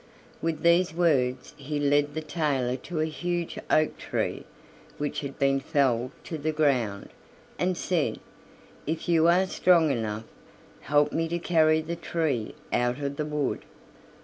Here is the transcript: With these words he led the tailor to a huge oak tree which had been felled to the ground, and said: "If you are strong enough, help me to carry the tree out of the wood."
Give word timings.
With 0.41 0.63
these 0.63 0.95
words 0.95 1.53
he 1.57 1.79
led 1.79 2.15
the 2.15 2.23
tailor 2.23 2.75
to 2.75 3.01
a 3.01 3.05
huge 3.05 3.59
oak 3.69 3.99
tree 3.99 4.45
which 4.97 5.19
had 5.19 5.37
been 5.37 5.59
felled 5.59 6.09
to 6.23 6.39
the 6.39 6.51
ground, 6.51 7.09
and 7.59 7.77
said: 7.77 8.19
"If 8.87 9.07
you 9.07 9.27
are 9.27 9.45
strong 9.45 9.91
enough, 9.91 10.25
help 10.79 11.11
me 11.13 11.27
to 11.27 11.37
carry 11.37 11.81
the 11.81 11.95
tree 11.95 12.55
out 12.73 12.97
of 12.97 13.17
the 13.17 13.25
wood." 13.25 13.61